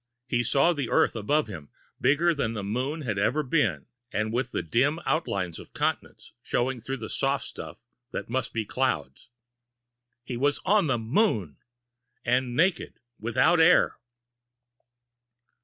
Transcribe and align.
He 0.25 0.41
saw 0.43 0.73
the 0.73 0.89
Earth 0.89 1.15
above 1.15 1.45
him, 1.45 1.69
bigger 2.01 2.33
than 2.33 2.53
the 2.53 2.63
moon 2.63 3.01
had 3.03 3.19
ever 3.19 3.43
been, 3.43 3.85
and 4.11 4.33
with 4.33 4.51
the 4.51 4.63
dim 4.63 4.99
outlines 5.05 5.59
of 5.59 5.73
continents 5.75 6.31
showing 6.41 6.79
through 6.79 6.97
the 6.97 7.07
soft 7.07 7.45
stuff 7.45 7.77
that 8.09 8.27
must 8.27 8.51
be 8.51 8.65
clouds. 8.65 9.29
He 10.23 10.37
was 10.37 10.59
on 10.65 10.87
the 10.87 10.97
moon! 10.97 11.57
And 12.25 12.55
naked, 12.55 12.95
without 13.19 13.59
air! 13.59 13.99